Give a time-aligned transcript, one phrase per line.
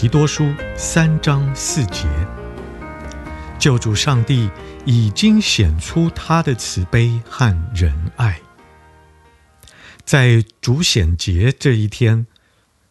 [0.00, 2.08] 提多书三章四节，
[3.58, 4.48] 救主上帝
[4.86, 8.40] 已经显出他的慈悲和仁爱。
[10.02, 12.26] 在主显节这一天，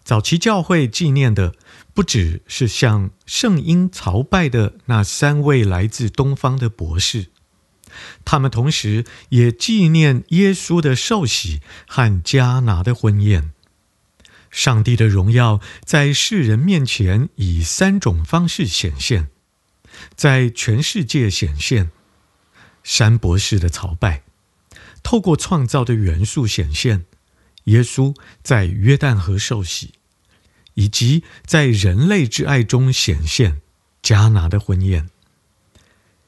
[0.04, 1.56] 早期教会纪念的
[1.96, 7.30] 不只是向圣婴朝拜的那三位来自东方的博士，
[8.23, 13.50] 他们同时也纪念耶稣的受洗和迦拿的婚宴。
[14.50, 19.30] 上帝的荣耀在世人面前以三种方式显现，
[20.16, 21.92] 在全世界显现，
[22.83, 24.23] 山博士的朝拜，
[25.03, 27.05] 透过创造的元素显现，
[27.66, 29.94] 耶稣在约旦河受洗，
[30.73, 33.61] 以及在人类之爱中显现，
[34.02, 35.09] 迦拿的婚宴。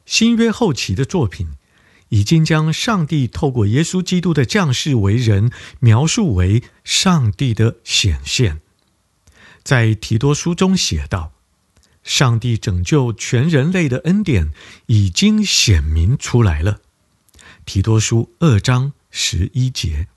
[0.05, 1.49] 新约后期的作品。
[2.11, 5.49] 已经将上帝透过耶稣基督的降世为人
[5.79, 8.59] 描述为上帝的显现，
[9.63, 11.31] 在提多书中写道
[12.03, 14.51] ：“上帝拯救全人类的恩典
[14.87, 16.81] 已经显明出来了。”
[17.65, 20.07] 提多书二章十一节，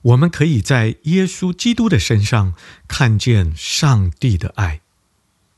[0.00, 2.54] 我们可以在耶稣基督的身上
[2.88, 4.80] 看见上帝的爱。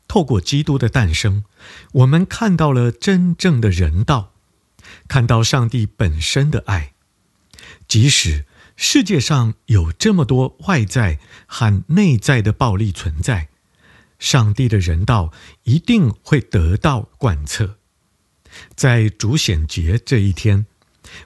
[0.08, 1.44] 透过基督的诞生，
[1.92, 4.31] 我们看到了真正的人道。
[5.08, 6.92] 看到上帝本身的爱，
[7.86, 13.48] 即使世界上有这么多外在和内在的暴力存在，
[14.18, 15.32] 上帝的人道
[15.64, 17.76] 一定会得到贯彻。
[18.74, 20.66] 在主显节这一天，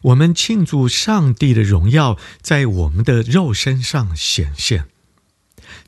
[0.03, 4.89] 我们庆祝上帝的荣耀在我们的肉身上显现。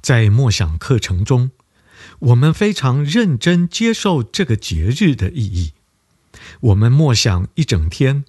[0.00, 1.52] 在默想课程中，
[2.20, 5.72] 我们非常认真接受这个节日的意义。
[6.60, 8.24] 我们默想一整天，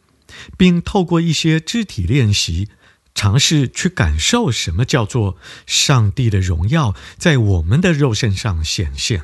[0.57, 2.69] 并透过一些肢体练习，
[3.15, 9.23] 尝试去感受什么叫做上帝的荣耀在我们的肉身上显现。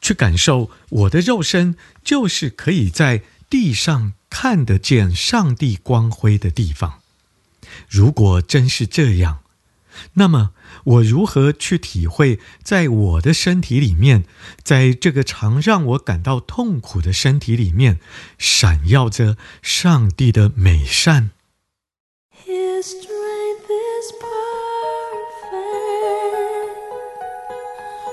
[0.00, 7.00] 去感受我的肉身就是可以在地上看得见上帝光辉的地方。
[7.86, 9.39] 如果真是这样，
[10.14, 10.50] 那么，
[10.84, 14.24] 我如何去体会，在我的身体里面，
[14.62, 17.98] 在这个常让我感到痛苦的身体里面，
[18.38, 21.30] 闪耀着上帝的美善
[22.46, 24.80] ？His strength is perfect,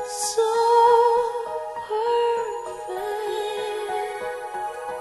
[0.10, 0.42] so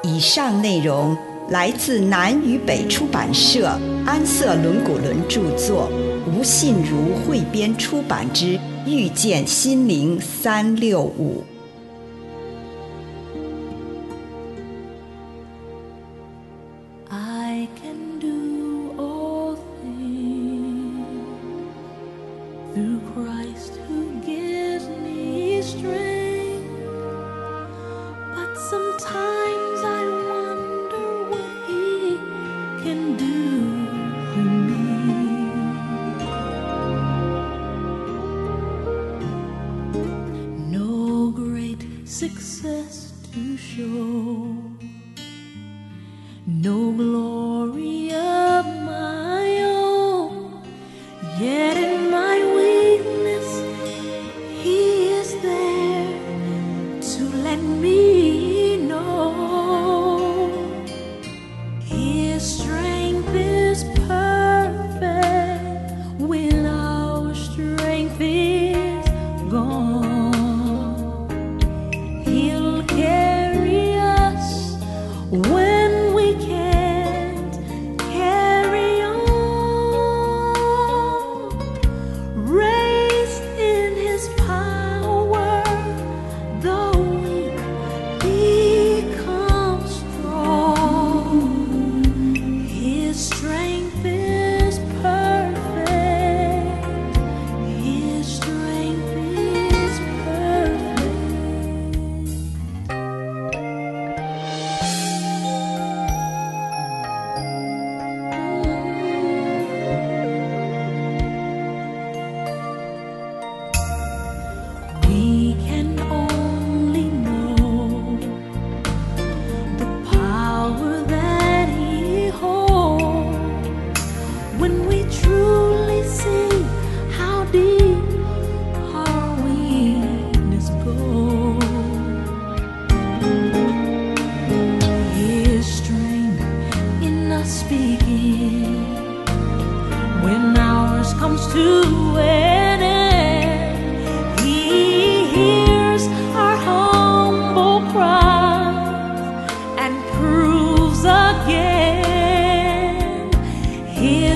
[0.03, 0.09] perfect.
[0.09, 1.17] 以上内容
[1.51, 5.91] 来自南与北出版社安瑟伦古伦著作。
[6.27, 11.45] 吴信如汇编出版之《遇见心灵三六五》。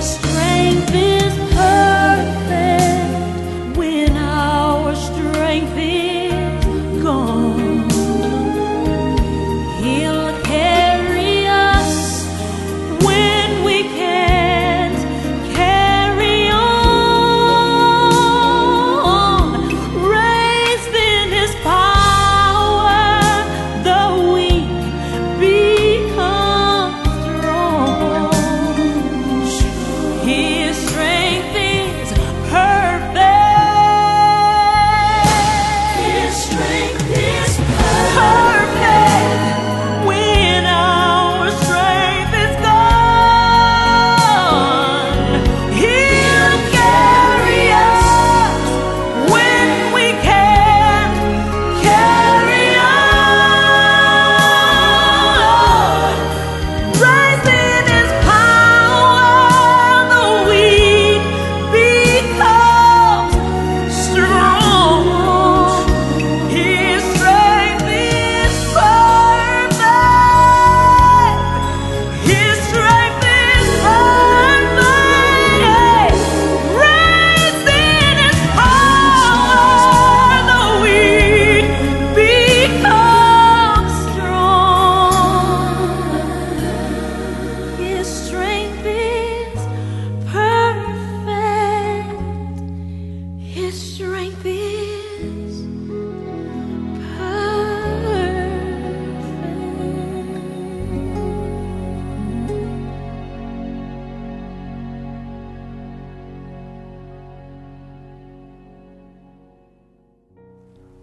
[0.01, 0.30] this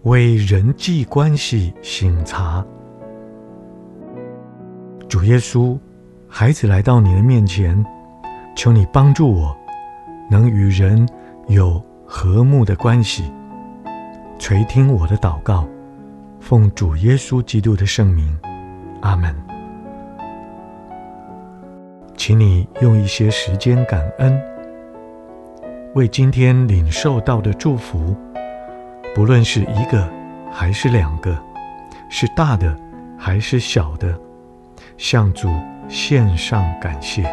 [0.07, 2.65] 为人际关系醒察。
[5.09, 5.77] 主耶稣，
[6.29, 7.85] 孩子来到你的面前，
[8.55, 9.53] 求你帮助我，
[10.31, 11.05] 能与人
[11.47, 13.29] 有和睦的关系。
[14.39, 15.67] 垂听我的祷告，
[16.39, 18.33] 奉主耶稣基督的圣名，
[19.01, 19.35] 阿门。
[22.15, 24.41] 请你用一些时间感恩，
[25.95, 28.15] 为今天领受到的祝福。
[29.17, 30.07] 不论是一个
[30.51, 31.35] 还是两个，
[32.07, 32.77] 是大的
[33.17, 34.15] 还是小的，
[34.95, 35.49] 向主
[35.89, 37.23] 献上感谢。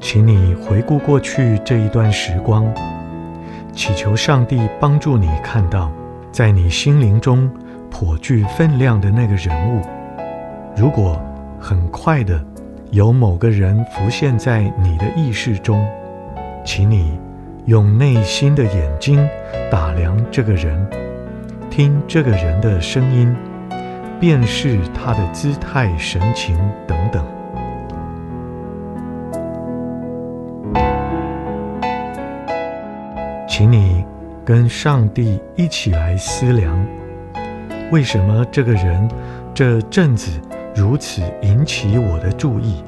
[0.00, 2.66] 请你回顾过去这一段时光，
[3.72, 5.92] 祈求上帝帮助你看到，
[6.32, 7.48] 在你心灵中
[7.90, 9.82] 颇具分量的那个人物。
[10.76, 11.20] 如果
[11.58, 12.40] 很快的
[12.90, 15.84] 有某个人浮现在你的意识中，
[16.64, 17.18] 请你
[17.66, 19.18] 用内心的眼睛
[19.70, 20.86] 打量这个人，
[21.68, 23.34] 听这个人的声音，
[24.20, 27.24] 辨识他的姿态、神情等等。
[33.48, 34.04] 请你
[34.44, 36.78] 跟上帝一起来思量，
[37.90, 39.08] 为什么这个人
[39.54, 40.30] 这阵子
[40.76, 42.84] 如此引起我的注意？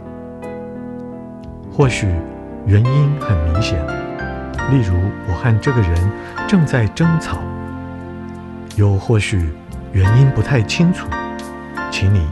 [1.72, 2.06] 或许
[2.66, 3.78] 原因很明显，
[4.70, 4.94] 例如
[5.26, 5.94] 我和这个人
[6.46, 7.38] 正在争吵；
[8.76, 9.50] 又或许
[9.92, 11.08] 原因不太清楚，
[11.90, 12.28] 请你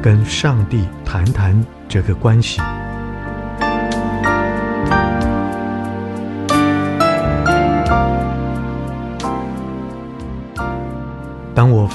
[0.00, 2.62] 跟上帝谈谈这个关系。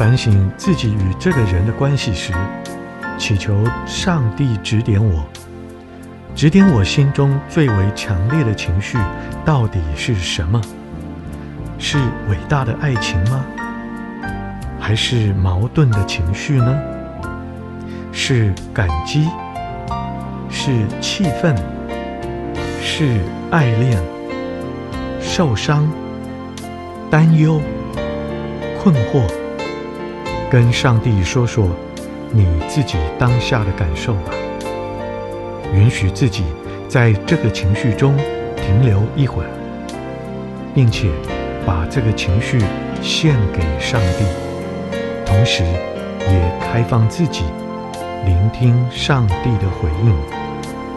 [0.02, 2.34] 反省自己与这个人的关系时，
[3.20, 5.24] 祈求上帝指点我，
[6.34, 8.98] 指点我心中最为强烈的情绪
[9.46, 10.60] 到底是什么？
[11.78, 13.46] 是伟大的爱情吗？
[14.80, 16.76] 还是矛盾的情绪呢？
[18.12, 19.30] 是感激？
[20.50, 21.56] 是气愤？
[22.82, 23.20] 是
[23.52, 24.02] 爱恋？
[25.22, 25.88] 受伤？
[27.12, 27.62] 担忧？
[28.82, 29.41] 困惑？
[30.52, 31.70] 跟上帝说说
[32.30, 34.34] 你自己当下的感受吧，
[35.74, 36.44] 允许自己
[36.90, 38.18] 在这个情绪中
[38.58, 39.50] 停留一会儿，
[40.76, 41.10] 并且
[41.66, 42.60] 把这个情绪
[43.02, 44.26] 献给上帝，
[45.26, 47.46] 同时也开放自己，
[48.26, 50.14] 聆听上帝的回应，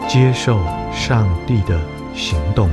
[0.05, 0.59] 接受
[0.91, 1.79] 上帝的
[2.13, 2.69] 行动。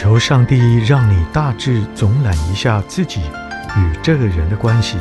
[0.00, 3.20] 求上帝让你大致总览一下自己
[3.76, 4.96] 与这个人的关系。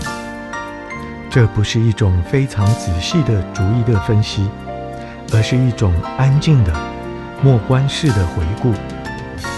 [1.30, 4.50] 这不是一种非常仔细的逐一的分析，
[5.32, 6.74] 而是一种安静的
[7.42, 8.74] 默观式的回顾，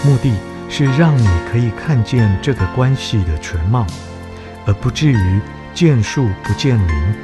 [0.04, 0.32] 目的
[0.68, 3.84] 是让你可以看见这个关系的全貌，
[4.64, 5.40] 而不至于
[5.74, 7.14] 见树不见林。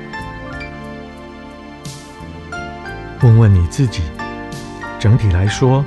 [3.23, 4.03] 问问你自己，
[4.99, 5.85] 整体来说，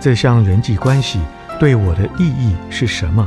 [0.00, 1.20] 这项人际关系
[1.58, 3.26] 对我的意义是什么？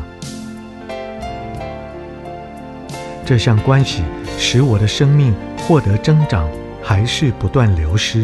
[3.25, 4.03] 这项关系
[4.37, 6.47] 使我的生命获得增长，
[6.81, 8.23] 还是不断流失？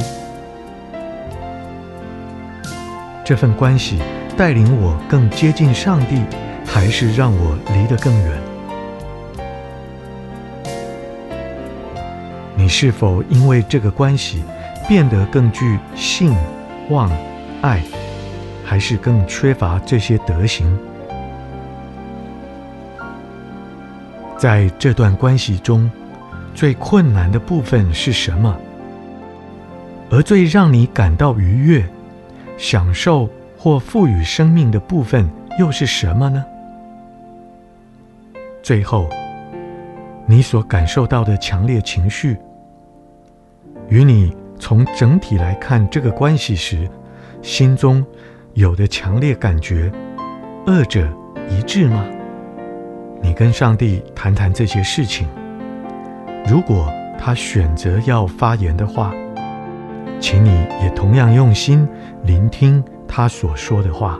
[3.26, 4.00] 这份关系
[4.38, 6.22] 带领我更接近上帝，
[6.66, 8.32] 还是让我离得更远？
[12.56, 14.44] 你是否因为这个关系
[14.88, 16.34] 变得更具信、
[16.90, 17.12] 望、
[17.62, 17.82] 爱，
[18.64, 20.66] 还是更缺乏这些德行？
[24.38, 25.90] 在这段关系中，
[26.54, 28.56] 最困难的部分是什么？
[30.10, 31.84] 而最让你感到愉悦、
[32.58, 35.28] 享受或赋予生命的部分
[35.58, 36.44] 又是什么呢？
[38.62, 39.10] 最后，
[40.26, 42.38] 你所感受到的强烈情绪，
[43.90, 46.90] 与你从整体来看这个关系时，
[47.42, 48.06] 心中
[48.56, 49.92] 有的强烈感觉，
[50.68, 51.12] 二者
[51.50, 52.06] 一致吗？
[53.20, 55.28] 你跟上帝谈谈这些事情。
[56.48, 59.12] 如果他选择要发言的话，
[60.20, 60.52] 请你
[60.84, 61.88] 也同样用心
[62.26, 64.20] 聆听他所说的话。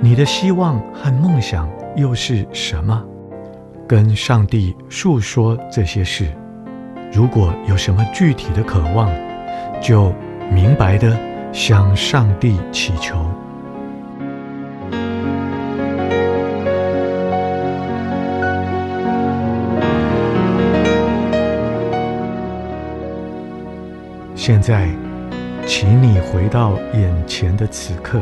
[0.00, 3.02] 你的希望和梦想又是什么？
[3.88, 6.26] 跟上帝诉说这些事。
[7.12, 9.10] 如果有什么具体的渴望，
[9.80, 10.12] 就
[10.50, 11.18] 明白的
[11.52, 13.16] 向上帝祈求。
[24.34, 24.88] 现在，
[25.66, 28.20] 请你回到眼前的此刻，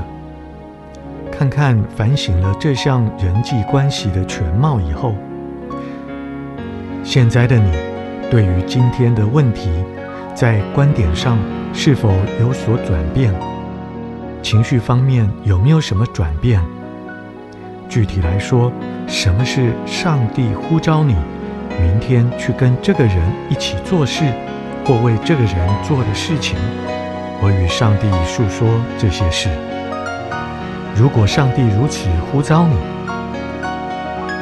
[1.37, 5.15] 看看反省了这项人际关系的全貌以后，
[7.03, 7.73] 现在的你。
[8.31, 9.69] 对于今天的问题，
[10.33, 11.37] 在观点上
[11.73, 12.11] 是否
[12.41, 13.35] 有所转变？
[14.43, 16.61] 情绪方面有没有什么转变？
[17.89, 18.73] 具体来说，
[19.07, 21.15] 什么是上帝呼召你
[21.81, 23.17] 明天去跟这个人
[23.51, 24.25] 一起做事，
[24.85, 26.57] 或为这个人做的事情？
[27.43, 29.49] 我与上帝诉说这些事。
[30.97, 32.77] 如果上帝如此呼召你，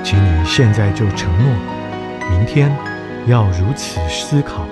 [0.05, 1.49] 请你现在就承诺，
[2.31, 2.71] 明天。
[3.27, 4.65] 要如此思考，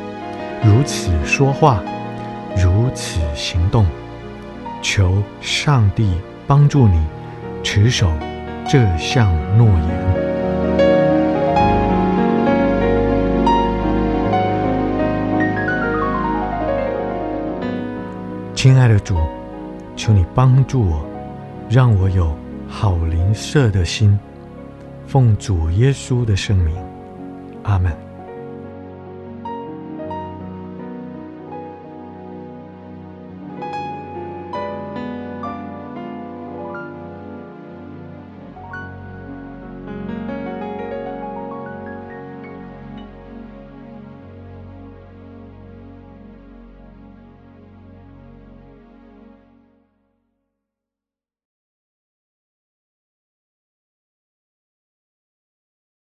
[0.60, 1.80] 如此说话，
[2.56, 3.86] 如此行动，
[4.82, 7.00] 求上帝帮助你
[7.62, 8.10] 持守
[8.68, 9.86] 这项诺言。
[18.52, 19.16] 亲爱的主，
[19.94, 21.06] 求你帮助我，
[21.70, 22.36] 让我有
[22.68, 24.18] 好灵舍的心，
[25.06, 26.74] 奉主耶稣的圣名，
[27.62, 28.09] 阿门。